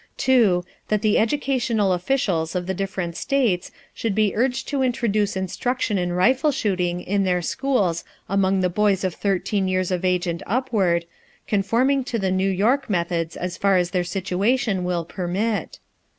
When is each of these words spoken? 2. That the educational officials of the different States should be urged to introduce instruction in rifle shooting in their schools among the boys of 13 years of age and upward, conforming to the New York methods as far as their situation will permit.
2. 0.17 0.65
That 0.87 1.03
the 1.03 1.19
educational 1.19 1.93
officials 1.93 2.55
of 2.55 2.65
the 2.65 2.73
different 2.73 3.15
States 3.15 3.69
should 3.93 4.15
be 4.15 4.35
urged 4.35 4.67
to 4.69 4.81
introduce 4.81 5.37
instruction 5.37 5.99
in 5.99 6.11
rifle 6.11 6.51
shooting 6.51 7.01
in 7.01 7.23
their 7.23 7.43
schools 7.43 8.03
among 8.27 8.61
the 8.61 8.67
boys 8.71 9.03
of 9.03 9.13
13 9.13 9.67
years 9.67 9.91
of 9.91 10.03
age 10.03 10.25
and 10.25 10.41
upward, 10.47 11.05
conforming 11.45 12.03
to 12.05 12.17
the 12.17 12.31
New 12.31 12.49
York 12.49 12.89
methods 12.89 13.37
as 13.37 13.57
far 13.57 13.77
as 13.77 13.91
their 13.91 14.03
situation 14.03 14.83
will 14.83 15.05
permit. 15.05 15.77